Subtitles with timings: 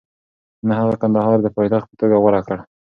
[0.67, 2.57] نه، هغه کندهار د پایتخت په توګه غوره کړ.